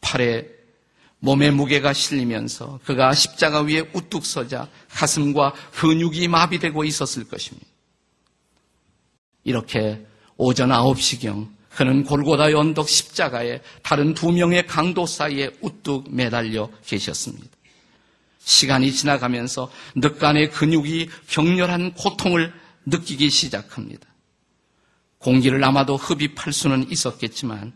팔에 0.02 0.48
몸의 1.20 1.52
무게가 1.52 1.94
실리면서 1.94 2.80
그가 2.84 3.14
십자가 3.14 3.62
위에 3.62 3.88
우뚝 3.94 4.26
서자 4.26 4.68
가슴과 4.90 5.54
근육이 5.74 6.28
마비되고 6.28 6.84
있었을 6.84 7.26
것입니다. 7.26 7.68
이렇게 9.44 10.04
오전 10.38 10.70
9시경 10.70 11.48
그는 11.76 12.04
골고다의 12.06 12.56
언덕 12.56 12.88
십자가에 12.88 13.62
다른 13.84 14.14
두 14.14 14.32
명의 14.32 14.66
강도 14.66 15.06
사이에 15.06 15.52
우뚝 15.60 16.16
매달려 16.16 16.70
계셨습니다. 16.86 17.50
시간이 18.40 18.94
지나가면서 18.94 19.70
늑간의 19.96 20.52
근육이 20.52 21.10
격렬한 21.28 21.96
고통을 21.96 22.54
느끼기 22.86 23.30
시작합니다. 23.30 24.08
공기를 25.18 25.62
아마도 25.64 25.98
흡입할 25.98 26.54
수는 26.54 26.90
있었겠지만 26.90 27.74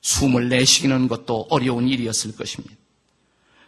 숨을 0.00 0.48
내쉬는 0.48 1.06
것도 1.06 1.46
어려운 1.50 1.88
일이었을 1.88 2.34
것입니다. 2.34 2.74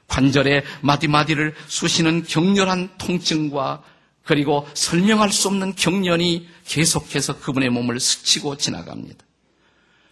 관절의 0.08 0.64
마디마디를 0.80 1.54
쑤시는 1.68 2.25
격렬한 2.25 2.97
통증과 2.99 3.85
그리고 4.25 4.66
설명할 4.75 5.30
수 5.30 5.49
없는 5.49 5.76
경련이 5.76 6.49
계속해서 6.66 7.38
그분의 7.38 7.70
몸을 7.70 8.00
스치고 8.00 8.56
지나갑니다. 8.56 9.27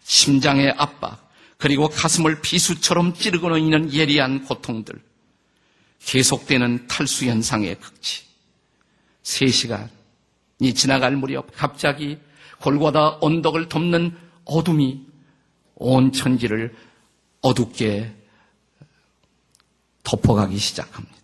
심장의 0.07 0.73
압박, 0.77 1.29
그리고 1.59 1.89
가슴을 1.89 2.41
비수처럼 2.41 3.15
찌르고 3.15 3.59
있는 3.59 3.93
예리한 3.93 4.45
고통들, 4.45 5.03
계속되는 5.99 6.87
탈수 6.87 7.25
현상의 7.25 7.75
극치. 7.81 8.23
3시간이 9.25 10.77
지나갈 10.77 11.17
무렵 11.17 11.49
갑자기 11.53 12.19
골고다 12.61 13.19
언덕을 13.21 13.69
덮는 13.69 14.17
어둠이 14.45 15.05
온 15.75 16.13
천지를 16.13 16.73
어둡게 17.41 18.15
덮어가기 20.05 20.57
시작합니다. 20.57 21.17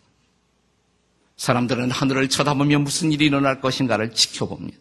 사람들은 1.37 1.93
하늘을 1.93 2.29
쳐다보며 2.29 2.81
무슨 2.81 3.13
일이 3.13 3.27
일어날 3.27 3.61
것인가를 3.61 4.13
지켜봅니다. 4.13 4.77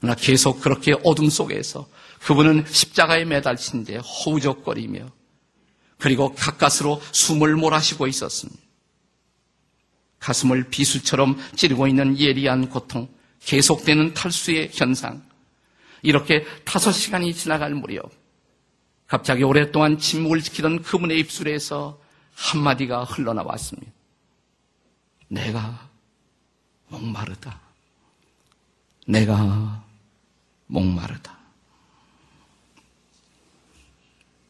그러나 0.00 0.14
계속 0.16 0.60
그렇게 0.60 0.94
어둠 1.02 1.30
속에서 1.30 1.88
그분은 2.24 2.64
십자가에 2.66 3.24
매달친 3.26 3.84
데 3.84 3.96
허우적거리며 3.96 5.06
그리고 5.98 6.34
가까스로 6.34 7.00
숨을 7.12 7.56
몰아쉬고 7.56 8.06
있었습니다. 8.06 8.62
가슴을 10.18 10.70
비수처럼 10.70 11.38
찌르고 11.54 11.86
있는 11.86 12.18
예리한 12.18 12.70
고통, 12.70 13.08
계속되는 13.40 14.14
탈수의 14.14 14.70
현상. 14.72 15.22
이렇게 16.02 16.44
다섯 16.64 16.92
시간이 16.92 17.34
지나갈 17.34 17.74
무렵 17.74 18.10
갑자기 19.06 19.42
오랫동안 19.42 19.98
침묵을 19.98 20.40
지키던 20.40 20.82
그분의 20.82 21.18
입술에서 21.20 22.00
한마디가 22.34 23.04
흘러나왔습니다. 23.04 23.92
내가 25.28 25.88
목마르다. 26.88 27.60
내가 29.06 29.84
목마르다. 30.66 31.43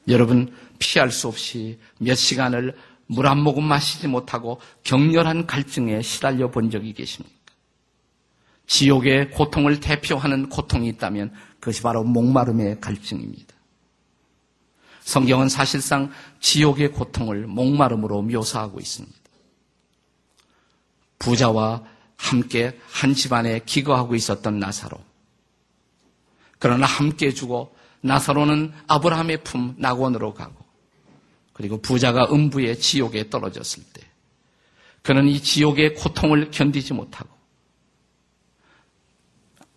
여러분, 0.09 0.53
피할 0.79 1.11
수 1.11 1.29
없이 1.29 1.79
몇 1.99 2.15
시간을 2.15 2.77
물 3.07 3.27
한 3.27 3.39
모금 3.39 3.65
마시지 3.65 4.09
못하고 4.09 4.61
격렬한 4.83 5.47
갈증에 5.47 6.03
시달려 6.03 6.51
본 6.51 6.71
적이 6.71 6.93
계십니까? 6.95 7.35
지옥의 8.67 9.31
고통을 9.31 9.81
대표하는 9.81 10.49
고통이 10.49 10.89
있다면 10.89 11.33
그것이 11.61 11.83
바로 11.83 12.03
목마름의 12.03 12.81
갈증입니다. 12.81 13.55
성경은 15.03 15.51
사실상 15.51 16.11
지옥의 16.41 16.93
고통을 16.93 17.47
목마름으로 17.47 18.23
묘사하고 18.23 18.81
있습니다. 18.81 19.17
부자와 21.19 21.85
함께 22.17 22.79
한 22.91 23.13
집안에 23.15 23.61
기거하고 23.67 24.15
있었던 24.15 24.59
나사로. 24.59 24.99
그러나 26.59 26.87
함께 26.87 27.35
죽어 27.35 27.71
나사로는 28.05 28.73
아브라함의 28.87 29.45
품 29.45 29.75
낙원으로 29.79 30.35
가고 30.35 30.63
그리고 31.55 31.81
부자가 31.81 32.27
음부의 32.31 32.79
지옥에 32.79 33.31
떨어졌을 33.31 33.83
때 33.95 34.03
그는 35.03 35.27
이 35.27 35.41
지옥의 35.41 35.95
고통을 35.95 36.51
견디지 36.51 36.93
못하고 36.93 37.31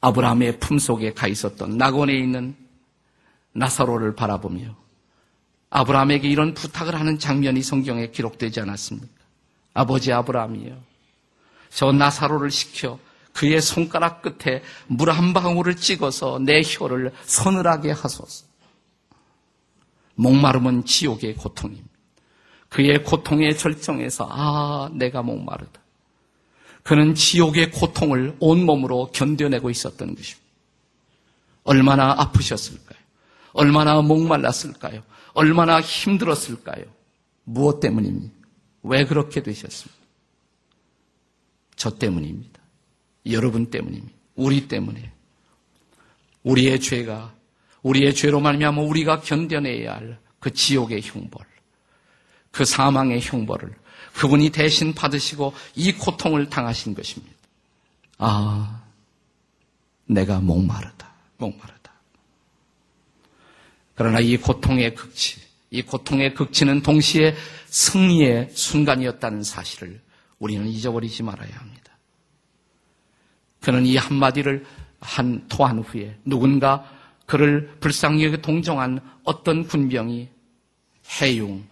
아브라함의 0.01 0.59
품 0.59 0.77
속에 0.77 1.13
가 1.13 1.27
있었던 1.27 1.77
낙원에 1.77 2.13
있는 2.13 2.55
나사로를 3.53 4.15
바라보며 4.15 4.75
아브라함에게 5.69 6.27
이런 6.27 6.53
부탁을 6.53 6.99
하는 6.99 7.19
장면이 7.19 7.61
성경에 7.61 8.07
기록되지 8.07 8.59
않았습니까? 8.59 9.07
아버지 9.73 10.11
아브라함이요. 10.11 10.77
저 11.69 11.91
나사로를 11.91 12.51
시켜 12.51 12.99
그의 13.37 13.61
손가락 13.61 14.23
끝에 14.23 14.63
물 14.87 15.11
한 15.11 15.31
방울을 15.31 15.75
찍어서 15.75 16.39
내 16.39 16.61
혀를 16.65 17.13
서늘하게 17.23 17.91
하소서. 17.91 18.45
목마름은 20.15 20.85
지옥의 20.85 21.35
고통입니다. 21.35 21.87
그의 22.69 23.03
고통의 23.03 23.55
절정에서 23.55 24.27
아 24.31 24.89
내가 24.91 25.21
목마르다. 25.21 25.79
그는 26.81 27.13
지옥의 27.13 27.71
고통을 27.71 28.35
온몸으로 28.39 29.11
견뎌내고 29.11 29.69
있었던 29.69 30.15
것입니다. 30.15 30.47
얼마나 31.63 32.15
아프셨을까요? 32.17 32.97
얼마나 33.53 34.01
목말랐을까요? 34.01 35.03
얼마나 35.33 35.79
힘들었을까요? 35.79 36.85
무엇 37.43 37.81
때문입니까? 37.81 38.33
왜 38.81 39.05
그렇게 39.05 39.43
되셨습니까? 39.43 40.01
저 41.75 41.91
때문입니다. 41.91 42.56
여러분 43.31 43.69
때문입니다. 43.69 44.13
우리 44.35 44.67
때문에. 44.67 45.11
우리의 46.43 46.79
죄가 46.79 47.33
우리의 47.81 48.15
죄로 48.15 48.39
말미암아 48.39 48.81
우리가 48.81 49.21
견뎌내야 49.21 49.93
할 49.93 50.27
그 50.39 50.53
지옥의 50.53 51.01
형벌, 51.01 51.45
그 52.51 52.65
사망의 52.65 53.21
형벌을 53.21 53.73
그분이 54.13 54.49
대신 54.51 54.93
받으시고 54.93 55.53
이 55.75 55.91
고통을 55.93 56.49
당하신 56.49 56.93
것입니다. 56.93 57.35
아, 58.17 58.83
내가 60.05 60.39
목마르다. 60.39 61.13
목마르다. 61.37 61.91
그러나 63.95 64.19
이 64.19 64.37
고통의 64.37 64.95
극치, 64.95 65.39
이 65.69 65.81
고통의 65.81 66.33
극치는 66.33 66.81
동시에 66.81 67.35
승리의 67.67 68.51
순간이었다는 68.51 69.43
사실을 69.43 70.01
우리는 70.39 70.67
잊어버리지 70.67 71.23
말아야 71.23 71.51
합니다. 71.55 71.86
그는 73.67 73.85
이 73.85 73.97
한마디를 73.97 74.65
한 75.01 75.45
토한 75.49 75.79
후에 75.79 76.17
누군가 76.23 76.89
그를 77.25 77.75
불쌍히 77.81 78.41
동정한 78.41 79.01
어떤 79.25 79.67
군병이 79.67 80.29
해융, 81.19 81.67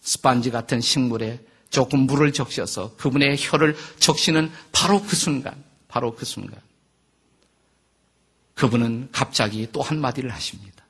스판지 0.00 0.52
같은 0.52 0.80
식물에 0.80 1.44
조금 1.68 2.06
물을 2.06 2.32
적셔서 2.32 2.94
그분의 2.94 3.38
혀를 3.40 3.74
적시는 3.98 4.52
바로 4.70 5.02
그 5.02 5.16
순간, 5.16 5.64
바로 5.88 6.14
그 6.14 6.24
순간. 6.24 6.60
그분은 8.54 9.08
갑자기 9.10 9.66
또 9.72 9.82
한마디를 9.82 10.32
하십니다. 10.32 10.84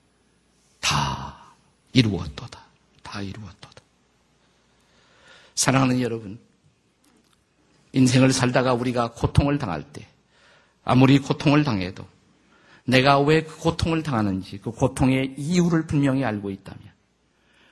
다 0.80 1.54
이루었도다. 1.94 2.60
다 3.02 3.22
이루었도다. 3.22 3.82
사랑하는 5.54 6.02
여러분, 6.02 6.38
인생을 7.94 8.34
살다가 8.34 8.74
우리가 8.74 9.12
고통을 9.12 9.56
당할 9.56 9.82
때, 9.82 10.06
아무리 10.86 11.18
고통을 11.18 11.64
당해도 11.64 12.06
내가 12.84 13.18
왜 13.18 13.42
그 13.42 13.58
고통을 13.58 14.02
당하는지 14.04 14.58
그 14.62 14.70
고통의 14.70 15.34
이유를 15.36 15.86
분명히 15.86 16.24
알고 16.24 16.50
있다면, 16.50 16.80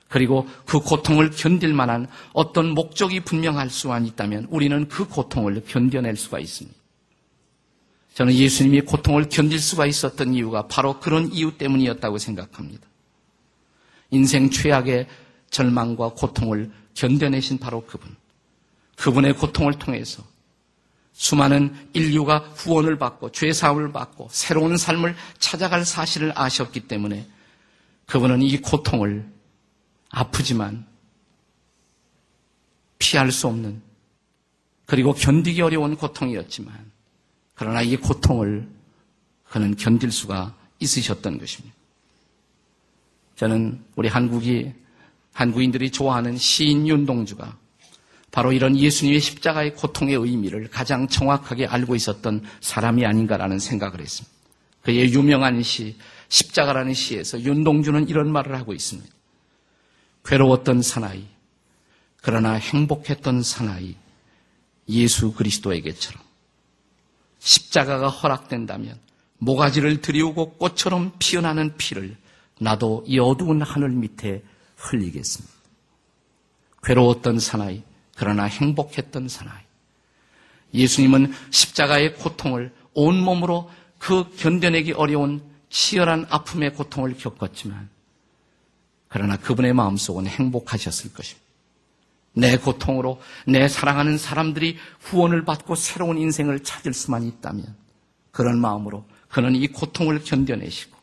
그리고 0.09 0.47
그 0.65 0.79
고통을 0.81 1.31
견딜 1.31 1.73
만한 1.73 2.07
어떤 2.33 2.69
목적이 2.69 3.21
분명할 3.21 3.69
수만 3.69 4.05
있다면 4.05 4.47
우리는 4.49 4.87
그 4.89 5.07
고통을 5.07 5.63
견뎌낼 5.65 6.17
수가 6.17 6.39
있습니다. 6.39 6.77
저는 8.13 8.33
예수님이 8.33 8.81
고통을 8.81 9.29
견딜 9.29 9.59
수가 9.59 9.85
있었던 9.85 10.33
이유가 10.33 10.67
바로 10.67 10.99
그런 10.99 11.31
이유 11.31 11.57
때문이었다고 11.57 12.17
생각합니다. 12.17 12.85
인생 14.11 14.49
최악의 14.49 15.07
절망과 15.49 16.09
고통을 16.09 16.71
견뎌내신 16.93 17.57
바로 17.57 17.85
그분. 17.85 18.15
그분의 18.97 19.33
고통을 19.33 19.73
통해서 19.73 20.23
수많은 21.15 21.73
인류가 21.93 22.39
후원을 22.39 22.97
받고 22.97 23.31
죄사함을 23.31 23.93
받고 23.93 24.27
새로운 24.31 24.75
삶을 24.75 25.15
찾아갈 25.39 25.85
사실을 25.85 26.33
아셨기 26.35 26.81
때문에 26.81 27.25
그분은 28.05 28.41
이 28.41 28.61
고통을 28.61 29.25
아프지만 30.09 30.85
피할 32.99 33.31
수 33.31 33.47
없는 33.47 33.81
그리고 34.85 35.13
견디기 35.13 35.61
어려운 35.61 35.95
고통이었지만 35.95 36.91
그러나 37.55 37.81
이 37.81 37.95
고통을 37.95 38.67
그는 39.49 39.75
견딜 39.77 40.11
수가 40.11 40.53
있으셨던 40.79 41.39
것입니다. 41.39 41.73
저는 43.37 43.81
우리 43.95 44.09
한국이 44.09 44.73
한국인들이 45.31 45.91
좋아하는 45.91 46.37
시인 46.37 46.87
윤동주가 46.87 47.57
바로 48.31 48.51
이런 48.51 48.77
예수님의 48.77 49.21
십자가의 49.21 49.75
고통의 49.75 50.15
의미를 50.15 50.69
가장 50.69 51.07
정확하게 51.07 51.67
알고 51.67 51.95
있었던 51.95 52.43
사람이 52.59 53.05
아닌가라는 53.05 53.59
생각을 53.59 54.01
했습니다. 54.01 54.35
그의 54.81 55.13
유명한 55.13 55.63
시 55.63 55.95
십자가라는 56.29 56.93
시에서 56.93 57.39
윤동주는 57.41 58.09
이런 58.09 58.31
말을 58.31 58.55
하고 58.55 58.73
있습니다. 58.73 59.09
괴로웠던 60.25 60.81
사나이, 60.81 61.25
그러나 62.21 62.53
행복했던 62.53 63.43
사나이, 63.43 63.95
예수 64.89 65.33
그리스도에게처럼 65.33 66.21
십자가가 67.39 68.09
허락된다면 68.09 68.99
모가지를 69.37 70.01
들이우고 70.01 70.53
꽃처럼 70.53 71.13
피어나는 71.19 71.77
피를 71.77 72.17
나도 72.59 73.03
이 73.05 73.19
어두운 73.19 73.61
하늘 73.61 73.89
밑에 73.89 74.43
흘리겠습니다. 74.77 75.53
괴로웠던 76.83 77.39
사나이, 77.39 77.83
그러나 78.15 78.45
행복했던 78.45 79.27
사나이. 79.27 79.61
예수님은 80.73 81.33
십자가의 81.51 82.15
고통을 82.15 82.73
온몸으로 82.93 83.69
그 83.97 84.29
견뎌내기 84.37 84.93
어려운 84.93 85.43
치열한 85.69 86.27
아픔의 86.29 86.73
고통을 86.73 87.17
겪었지만, 87.17 87.89
그러나 89.07 89.37
그분의 89.37 89.73
마음속은 89.73 90.27
행복하셨을 90.27 91.13
것입니다. 91.13 91.45
내 92.33 92.57
고통으로 92.57 93.21
내 93.47 93.67
사랑하는 93.67 94.17
사람들이 94.17 94.77
후원을 94.99 95.45
받고 95.45 95.75
새로운 95.75 96.17
인생을 96.17 96.63
찾을 96.63 96.93
수만 96.93 97.23
있다면, 97.23 97.75
그런 98.31 98.59
마음으로 98.59 99.05
그는 99.29 99.55
이 99.55 99.67
고통을 99.67 100.23
견뎌내시고, 100.23 100.97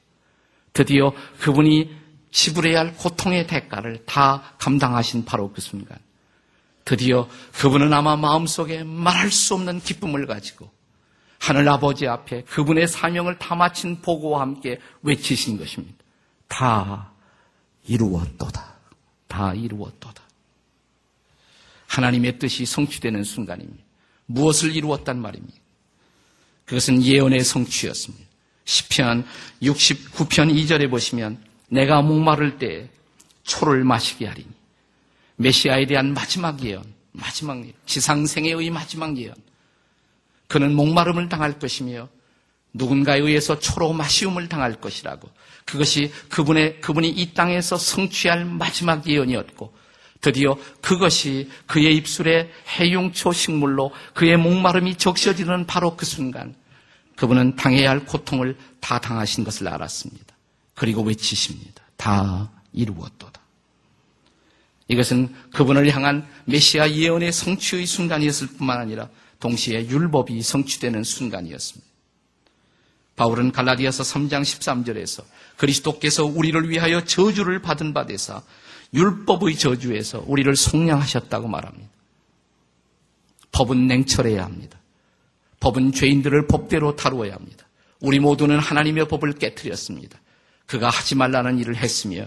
드디어 0.73 1.13
그분이 1.41 1.95
지불해야 2.31 2.81
할 2.81 2.95
고통의 2.95 3.47
대가를 3.47 4.05
다 4.07 4.55
감당하신 4.59 5.25
바로 5.25 5.53
그 5.53 5.61
순간, 5.61 5.99
드디어 6.85 7.29
그분은 7.53 7.93
아마 7.93 8.17
마음속에 8.17 8.83
말할 8.85 9.31
수 9.31 9.55
없는 9.55 9.81
기쁨을 9.81 10.27
가지고 10.27 10.71
하늘 11.39 11.69
아버지 11.69 12.07
앞에 12.07 12.43
그분의 12.43 12.89
사명을 12.89 13.39
다 13.39 13.55
마친 13.55 14.01
보고와 14.01 14.41
함께 14.41 14.79
외치신 15.03 15.59
것입니다. 15.59 15.97
다 16.49 17.13
이루었도다. 17.87 18.75
다 19.27 19.55
이루었도다. 19.55 20.23
하나님의 21.89 22.39
뜻이 22.39 22.65
성취되는 22.65 23.25
순간입니다. 23.25 23.83
무엇을 24.27 24.75
이루었단 24.75 25.21
말입니까? 25.21 25.59
그것은 26.65 27.03
예언의 27.03 27.41
성취였습니다. 27.41 28.25
10편 28.65 29.25
69편 29.63 30.55
2절에 30.55 30.89
보시면 30.91 31.43
내가 31.69 32.03
목마를 32.03 32.59
때 32.59 32.89
초를 33.43 33.85
마시게 33.85 34.27
하리니 34.27 34.49
메시아에 35.37 35.87
대한 35.87 36.15
마지막 36.15 36.63
예언, 36.65 36.85
마지막 37.13 37.57
예언, 37.59 37.73
지상생애의 37.87 38.71
마지막 38.71 39.17
예언. 39.17 39.35
그는 40.49 40.75
목마름을 40.75 41.29
당할 41.29 41.59
것이며 41.59 42.09
누군가에 42.75 43.19
의해서 43.19 43.59
초로 43.59 43.93
마시움을 43.93 44.49
당할 44.49 44.81
것이라고. 44.81 45.29
그것이 45.65 46.13
그분의, 46.29 46.81
그분이 46.81 47.09
이 47.09 47.35
땅에서 47.35 47.77
성취할 47.77 48.45
마지막 48.45 49.07
예언이었고, 49.07 49.75
드디어 50.21 50.57
그것이 50.81 51.51
그의 51.67 51.97
입술에 51.97 52.51
해용초 52.69 53.33
식물로 53.33 53.93
그의 54.15 54.37
목마름이 54.37 54.97
적셔지는 54.97 55.67
바로 55.67 55.97
그 55.97 56.07
순간, 56.07 56.55
그분은 57.17 57.57
당해야 57.57 57.91
할 57.91 58.05
고통을 58.05 58.57
다 58.81 58.99
당하신 58.99 59.45
것을 59.45 59.69
알았습니다. 59.69 60.35
그리고 60.75 61.03
외치십니다. 61.03 61.83
다 61.97 62.51
이루었도다. 62.73 63.42
이것은 64.93 65.35
그분을 65.53 65.91
향한 65.95 66.27
메시아 66.45 66.91
예언의 66.91 67.33
성취의 67.33 67.87
순간이었을 67.87 68.49
뿐만 68.59 68.79
아니라 68.79 69.09
동시에 69.41 69.89
율법이 69.89 70.43
성취되는 70.43 71.03
순간이었습니다. 71.03 71.91
바울은 73.17 73.53
갈라디아서 73.53 74.03
3장 74.03 74.43
13절에서 74.43 75.25
그리스도께서 75.57 76.25
우리를 76.25 76.69
위하여 76.69 77.05
저주를 77.05 77.63
받은 77.63 77.95
바 77.95 78.05
되사 78.05 78.43
율법의 78.93 79.57
저주에서 79.57 80.25
우리를 80.27 80.55
속량하셨다고 80.55 81.49
말합니다. 81.49 81.89
법은 83.53 83.87
냉철해야 83.87 84.45
합니다. 84.45 84.79
법은 85.61 85.93
죄인들을 85.93 86.47
법대로 86.49 86.97
다루어야 86.97 87.35
합니다. 87.35 87.67
우리 88.01 88.19
모두는 88.19 88.59
하나님의 88.59 89.09
법을 89.09 89.35
깨뜨렸습니다. 89.35 90.19
그가 90.67 90.91
하지 90.91 91.15
말라는 91.15 91.59
일을 91.59 91.77
했으며 91.77 92.27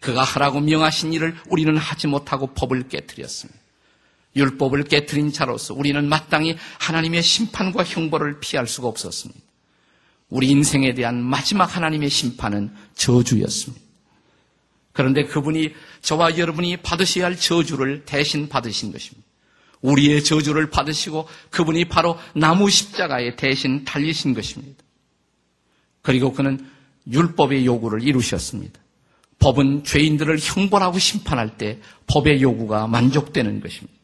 그가 0.00 0.22
하라고 0.22 0.60
명하신 0.60 1.12
일을 1.12 1.36
우리는 1.48 1.76
하지 1.76 2.06
못하고 2.06 2.48
법을 2.48 2.88
깨뜨렸습니다. 2.88 3.60
율법을 4.36 4.84
깨뜨린 4.84 5.32
자로서 5.32 5.74
우리는 5.74 6.08
마땅히 6.08 6.56
하나님의 6.78 7.22
심판과 7.22 7.84
형벌을 7.84 8.40
피할 8.40 8.66
수가 8.66 8.86
없었습니다. 8.88 9.40
우리 10.28 10.50
인생에 10.50 10.94
대한 10.94 11.22
마지막 11.22 11.76
하나님의 11.76 12.10
심판은 12.10 12.70
저주였습니다. 12.94 13.84
그런데 14.92 15.24
그분이 15.24 15.74
저와 16.02 16.38
여러분이 16.38 16.78
받으셔야 16.78 17.26
할 17.26 17.36
저주를 17.36 18.04
대신 18.04 18.48
받으신 18.48 18.92
것입니다. 18.92 19.26
우리의 19.82 20.24
저주를 20.24 20.70
받으시고 20.70 21.28
그분이 21.50 21.86
바로 21.86 22.18
나무 22.34 22.70
십자가에 22.70 23.36
대신 23.36 23.84
달리신 23.84 24.34
것입니다. 24.34 24.82
그리고 26.02 26.32
그는 26.32 26.66
율법의 27.10 27.66
요구를 27.66 28.02
이루셨습니다. 28.02 28.80
법은 29.46 29.84
죄인들을 29.84 30.40
형벌하고 30.40 30.98
심판할 30.98 31.56
때 31.56 31.78
법의 32.08 32.42
요구가 32.42 32.88
만족되는 32.88 33.60
것입니다. 33.60 33.94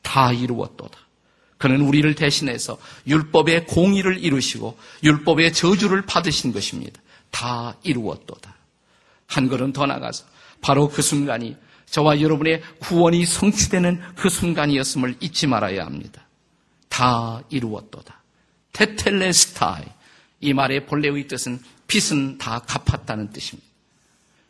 다 0.00 0.32
이루었도다. 0.32 0.98
그는 1.58 1.82
우리를 1.82 2.14
대신해서 2.14 2.78
율법의 3.06 3.66
공의를 3.66 4.24
이루시고 4.24 4.78
율법의 5.02 5.52
저주를 5.52 6.06
받으신 6.06 6.50
것입니다. 6.50 6.98
다 7.30 7.76
이루었도다. 7.82 8.54
한 9.26 9.48
걸음 9.48 9.74
더 9.74 9.84
나가서 9.84 10.24
바로 10.62 10.88
그 10.88 11.02
순간이 11.02 11.56
저와 11.90 12.22
여러분의 12.22 12.62
구원이 12.78 13.26
성취되는 13.26 14.00
그 14.14 14.30
순간이었음을 14.30 15.16
잊지 15.20 15.46
말아야 15.46 15.84
합니다. 15.84 16.26
다 16.88 17.42
이루었도다. 17.50 18.22
테텔레스타이. 18.72 19.84
이 20.40 20.54
말의 20.54 20.86
본래의 20.86 21.28
뜻은 21.28 21.60
빚은 21.86 22.38
다 22.38 22.60
갚았다는 22.60 23.30
뜻입니다. 23.30 23.75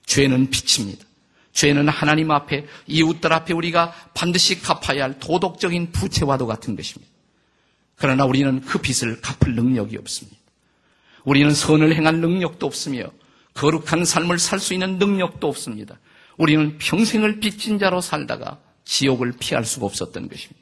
죄는 0.07 0.51
빛입니다. 0.51 1.05
죄는 1.53 1.89
하나님 1.89 2.31
앞에 2.31 2.67
이웃들 2.87 3.33
앞에 3.33 3.55
우리가 3.55 3.93
반드시 4.15 4.61
갚아야 4.61 5.05
할 5.05 5.19
도덕적인 5.19 5.93
부채와도 5.93 6.47
같은 6.47 6.77
것입니다. 6.77 7.13
그러나 7.97 8.25
우리는 8.25 8.61
그 8.61 8.79
빚을 8.79 9.21
갚을 9.21 9.55
능력이 9.55 9.97
없습니다. 9.99 10.37
우리는 11.25 11.53
선을 11.53 11.95
행할 11.95 12.17
능력도 12.21 12.67
없으며 12.67 13.11
거룩한 13.55 14.05
삶을 14.05 14.39
살 14.39 14.61
수 14.61 14.75
있는 14.75 14.99
능력도 14.99 15.49
없습니다. 15.49 15.99
우리는 16.37 16.77
평생을 16.79 17.41
빚진 17.41 17.79
자로 17.79 18.01
살다가 18.01 18.61
지옥을 18.85 19.33
피할 19.41 19.65
수가 19.65 19.87
없었던 19.87 20.29
것입니다. 20.29 20.61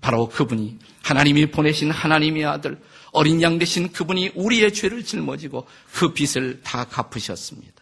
바로 0.00 0.28
그분이 0.28 0.78
하나님이 1.02 1.50
보내신 1.50 1.90
하나님의 1.90 2.44
아들 2.44 2.80
어린 3.12 3.42
양 3.42 3.58
대신 3.58 3.90
그분이 3.92 4.32
우리의 4.34 4.72
죄를 4.72 5.04
짊어지고 5.04 5.66
그 5.92 6.14
빚을 6.14 6.62
다 6.62 6.84
갚으셨습니다. 6.84 7.81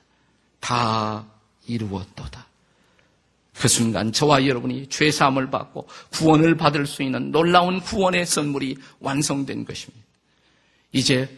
다 0.61 1.25
이루었도다. 1.66 2.46
그 3.55 3.68
순간 3.68 4.12
저와 4.12 4.46
여러분이 4.46 4.87
죄 4.88 5.11
사함을 5.11 5.51
받고 5.51 5.87
구원을 6.11 6.57
받을 6.57 6.87
수 6.87 7.03
있는 7.03 7.31
놀라운 7.31 7.81
구원의 7.81 8.25
선물이 8.25 8.77
완성된 9.01 9.64
것입니다. 9.66 10.07
이제 10.92 11.29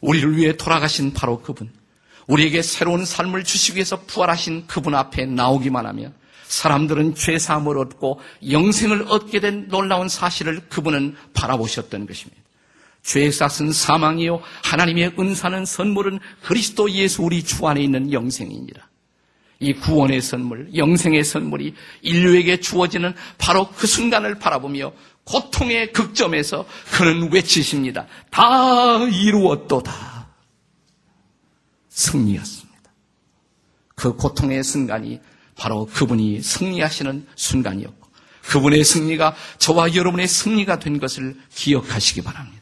우리를 0.00 0.36
위해 0.36 0.56
돌아가신 0.56 1.12
바로 1.12 1.40
그분, 1.40 1.70
우리에게 2.26 2.62
새로운 2.62 3.04
삶을 3.04 3.44
주시기 3.44 3.76
위해서 3.76 4.00
부활하신 4.00 4.66
그분 4.66 4.94
앞에 4.94 5.26
나오기만 5.26 5.86
하면 5.86 6.14
사람들은 6.48 7.14
죄 7.14 7.38
사함을 7.38 7.78
얻고 7.78 8.20
영생을 8.50 9.06
얻게 9.08 9.38
된 9.38 9.68
놀라운 9.68 10.08
사실을 10.08 10.60
그분은 10.68 11.14
바라보셨던 11.34 12.06
것입니다. 12.06 12.39
죄의 13.02 13.32
싹은 13.32 13.72
사망이요 13.72 14.40
하나님의 14.64 15.12
은사는 15.18 15.64
선물은 15.64 16.18
그리스도 16.42 16.90
예수 16.90 17.22
우리 17.22 17.42
주 17.42 17.66
안에 17.66 17.82
있는 17.82 18.12
영생입니다. 18.12 18.88
이 19.62 19.74
구원의 19.74 20.22
선물, 20.22 20.74
영생의 20.74 21.22
선물이 21.22 21.74
인류에게 22.00 22.60
주어지는 22.60 23.14
바로 23.36 23.68
그 23.68 23.86
순간을 23.86 24.38
바라보며 24.38 24.92
고통의 25.24 25.92
극점에서 25.92 26.66
그는 26.92 27.30
외치십니다. 27.30 28.06
다 28.30 28.98
이루었도다. 29.04 30.28
승리였습니다. 31.90 32.70
그 33.94 34.16
고통의 34.16 34.64
순간이 34.64 35.20
바로 35.56 35.84
그분이 35.84 36.40
승리하시는 36.40 37.26
순간이었고 37.36 38.08
그분의 38.46 38.82
승리가 38.82 39.36
저와 39.58 39.94
여러분의 39.94 40.26
승리가 40.26 40.78
된 40.78 40.98
것을 40.98 41.36
기억하시기 41.54 42.22
바랍니다. 42.22 42.59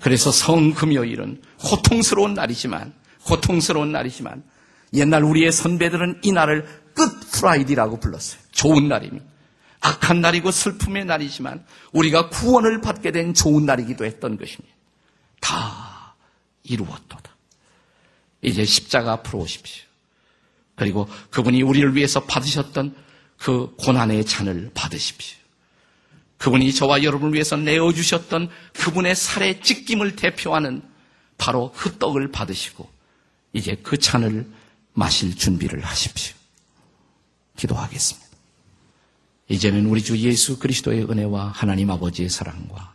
그래서 0.00 0.30
성금요일은 0.32 1.42
고통스러운 1.58 2.34
날이지만 2.34 2.92
고통스러운 3.24 3.92
날이지만 3.92 4.42
옛날 4.94 5.22
우리의 5.24 5.52
선배들은 5.52 6.20
이 6.22 6.32
날을 6.32 6.66
끝 6.94 7.30
프라이디라고 7.32 8.00
불렀어요. 8.00 8.40
좋은 8.50 8.88
날입니다. 8.88 9.24
악한 9.80 10.20
날이고 10.20 10.50
슬픔의 10.50 11.04
날이지만 11.06 11.64
우리가 11.92 12.28
구원을 12.28 12.80
받게 12.80 13.12
된 13.12 13.34
좋은 13.34 13.64
날이기도 13.64 14.04
했던 14.04 14.36
것입니다. 14.36 14.74
다 15.40 16.14
이루었도다. 16.64 17.30
이제 18.42 18.64
십자가 18.64 19.12
앞으로 19.12 19.40
오십시오. 19.40 19.84
그리고 20.74 21.08
그분이 21.30 21.62
우리를 21.62 21.94
위해서 21.94 22.24
받으셨던 22.24 22.94
그 23.36 23.74
고난의 23.78 24.24
잔을 24.24 24.70
받으십시오. 24.74 25.39
그분이 26.40 26.72
저와 26.72 27.02
여러분을 27.02 27.34
위해서 27.34 27.56
내어주셨던 27.56 28.48
그분의 28.72 29.14
살의 29.14 29.60
찢김을 29.60 30.16
대표하는 30.16 30.82
바로 31.36 31.70
흑떡을 31.74 32.32
받으시고 32.32 32.88
이제 33.52 33.76
그 33.82 33.98
잔을 33.98 34.50
마실 34.94 35.36
준비를 35.36 35.84
하십시오. 35.84 36.34
기도하겠습니다. 37.56 38.26
이제는 39.50 39.84
우리 39.86 40.02
주 40.02 40.16
예수 40.16 40.58
그리스도의 40.58 41.10
은혜와 41.10 41.48
하나님 41.48 41.90
아버지의 41.90 42.30
사랑과 42.30 42.94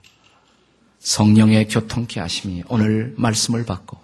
성령의 0.99 1.67
교통케 1.67 2.19
하심이 2.19 2.63
오늘 2.67 3.13
말씀을 3.15 3.63
받고 3.63 3.95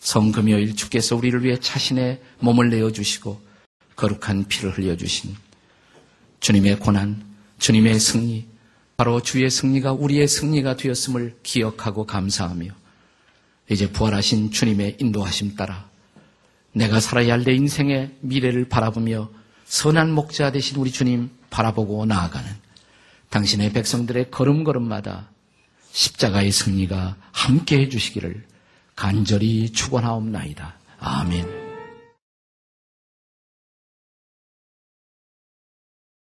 성금요일 0.00 0.76
주께서 0.76 1.16
우리를 1.16 1.42
위해 1.42 1.58
자신의 1.58 2.20
몸을 2.40 2.68
내어주시고 2.68 3.40
거룩한 3.96 4.44
피를 4.48 4.76
흘려주신 4.76 5.34
주님의 6.40 6.80
고난, 6.80 7.24
주님의 7.58 7.98
승리, 7.98 8.57
바로 8.98 9.22
주의 9.22 9.48
승리가 9.48 9.92
우리의 9.92 10.26
승리가 10.26 10.74
되었음을 10.74 11.38
기억하고 11.44 12.04
감사하며 12.04 12.72
이제 13.70 13.88
부활하신 13.92 14.50
주님의 14.50 14.96
인도하심 14.98 15.54
따라 15.54 15.88
내가 16.72 16.98
살아야 16.98 17.34
할 17.34 17.44
내 17.44 17.54
인생의 17.54 18.16
미래를 18.20 18.68
바라보며 18.68 19.30
선한 19.66 20.10
목자 20.10 20.50
되신 20.50 20.78
우리 20.78 20.90
주님 20.90 21.30
바라보고 21.48 22.06
나아가는 22.06 22.50
당신의 23.30 23.72
백성들의 23.72 24.32
걸음걸음마다 24.32 25.30
십자가의 25.92 26.50
승리가 26.50 27.14
함께 27.30 27.78
해주시기를 27.82 28.44
간절히 28.96 29.70
축원하옵나이다. 29.70 30.74
아멘. 30.98 31.67